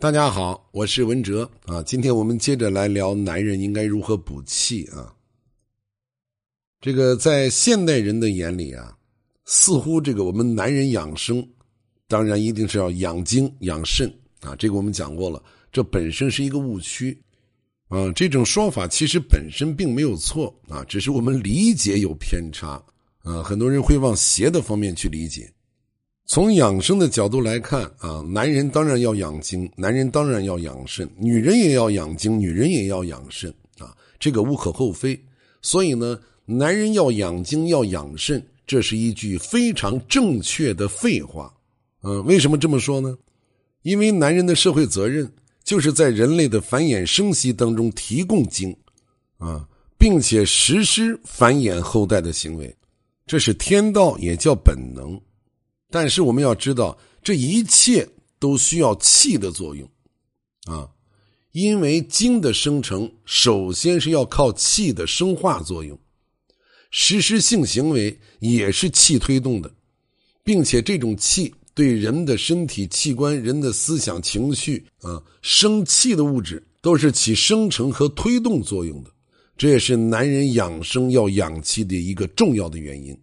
[0.00, 1.82] 大家好，我是文哲啊。
[1.82, 5.12] 今天我们接着来聊男人应该如何补气啊。
[6.80, 8.96] 这个在现代人的眼里啊，
[9.46, 11.44] 似乎这个我们男人养生，
[12.06, 14.08] 当然一定是要养精养肾
[14.40, 14.54] 啊。
[14.54, 15.42] 这个我们讲过了，
[15.72, 17.20] 这本身是一个误区
[17.88, 18.12] 啊。
[18.12, 22.80] 这种说法其实本身并没有错啊，只是我们理解有偏差
[23.24, 23.42] 啊。
[23.42, 25.52] 很多人会往邪的方面去理解。
[26.28, 35.18] 从养生的角度来看啊，男人当然要养精，男人当然要养肾，女人也要养精，女人也要养肾啊，这个无可厚非。
[35.62, 41.50] 所以呢，男人要养精要养肾，这是一句非常正确的废话。
[42.02, 43.16] 嗯，为什么这么说呢？
[43.80, 45.26] 因为男人的社会责任
[45.64, 48.76] 就是在人类的繁衍生息当中提供精
[49.38, 52.76] 啊，并且实施繁衍后代的行为，
[53.26, 55.18] 这是天道，也叫本能。
[55.90, 58.06] 但是我们要知道，这一切
[58.38, 59.88] 都需要气的作用，
[60.66, 60.86] 啊，
[61.52, 65.98] 因为精的生成首先是要靠气的生化作用，
[66.90, 69.70] 实施性行为也是气推动的，
[70.44, 79.10] 并且这种气对人的身体器官、人的思想情绪啊，生气的物质都是起生成和推动作用的，
[79.56, 83.18] 这也是男人养生要养气的一个重要的原因。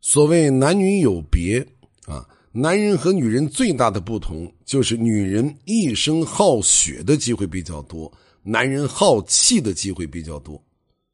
[0.00, 1.64] 所谓男女有别。
[2.06, 8.10] 啊，男人和女人最大的不同就是女人一生耗血的机会比较多，
[8.42, 10.62] 男人耗气的机会比较多。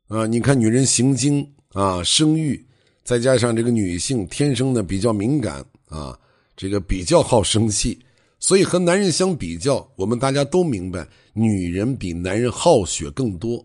[0.07, 2.63] 啊，你看女人行经啊，生育，
[3.03, 6.17] 再加上这个女性天生的比较敏感啊，
[6.55, 7.99] 这个比较好生气，
[8.39, 13.65] 所以和男人相比较，我们大家都明白，女人比男人耗血更多，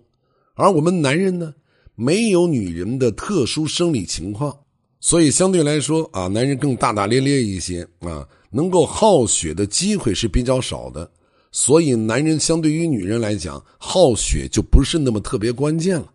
[0.54, 1.54] 而我们男人呢，
[1.96, 4.58] 没有女人的特殊生理情况。
[5.08, 11.10] 所以相对来说啊，男人更大大咧咧一些啊，能够耗血的机会是比较少的。
[11.50, 16.12] 所以男人相对于女人来讲，耗血就不是那么特别关键了。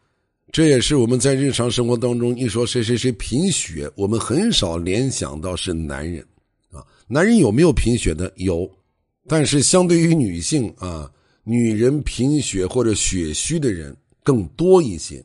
[0.52, 6.22] 这也是我们在日常生活当中一说谁谁谁贫血，我们很少联想到是男人
[6.70, 6.84] 啊。
[7.08, 8.30] 男人有没有贫血的？
[8.36, 8.70] 有，
[9.26, 11.10] 但是相对于女性啊，
[11.44, 15.24] 女人贫血或者血虚的人更多一些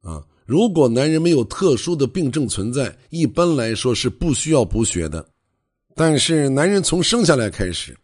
[0.00, 0.24] 啊。
[0.50, 5.24] 如果男人没有特殊的病症存在，一般来说是不需要补血的。
[5.94, 7.96] 但是男人从生下来开始，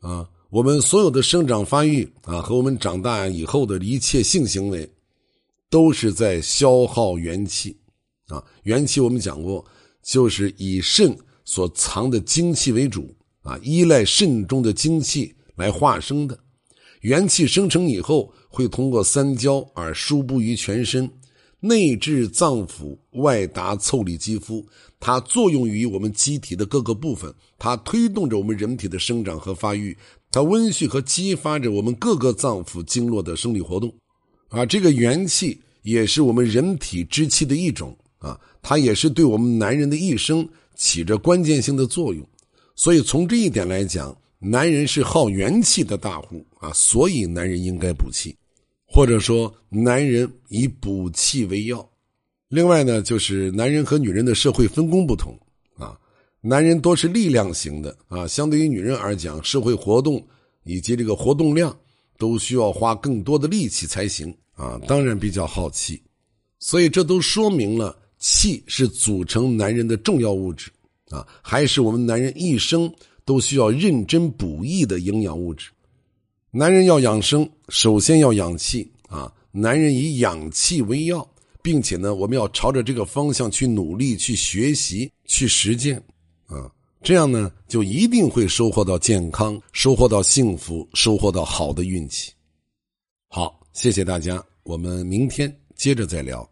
[0.00, 4.86] 啊，我们所有的生长发育啊，和我们长大以后的一切性行为，
[5.70, 7.74] 都是在消耗元气，
[8.26, 9.64] 啊，元气我们讲过，
[10.02, 11.16] 就是以肾
[11.46, 16.38] 所藏的精气为主，啊，依赖肾中的精气来化生的。
[17.00, 21.10] 元气生成以后，会通过三焦而输布于全身。
[21.66, 24.62] 内治脏腑，外达腠理肌肤，
[25.00, 29.96] 它作用于我们机体的各个部分，它推动着我们人体的生长和发育，
[30.30, 33.90] 它温煦和激发着我们各个脏腑经络的生理活动。
[34.50, 40.46] 啊，这个元气也是我们人体之气的一种啊，它也是对我们男人的一生
[40.76, 42.22] 起着关键性的作用。
[42.76, 48.36] 所以从这一点来讲，男人是耗元气的大户啊，所以男人应该补气。
[48.94, 51.84] 或者说，男人以补气为要。
[52.48, 55.36] 另外呢，就是男人和女人的社会分工不同
[55.76, 55.98] 啊。
[56.40, 60.24] 男人多是力量型的啊，相对于女人而讲，社会活动
[60.62, 61.76] 以及这个活动量
[62.18, 64.80] 都需要花更多的力气才行啊。
[64.86, 66.00] 当然比较耗气，
[66.60, 70.70] 所以这都说明了气是组成男人的重要物质
[71.10, 72.88] 啊，还是我们男人一生
[73.24, 75.72] 都需要认真补益的营养物质。
[76.56, 79.28] 男人要养生，首先要养气啊！
[79.50, 81.28] 男人以养气为要，
[81.60, 86.00] 并且呢，我们要朝着这个方向去努力、去学习、去实践
[86.46, 86.70] 啊！
[87.02, 92.30] 这样呢，就一定会收获到健康，收获到幸福，收获到好的运气。
[93.28, 96.48] 好，谢谢大家，我们明天接着再聊。